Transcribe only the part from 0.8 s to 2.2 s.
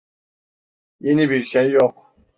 Yeni bir şey yok.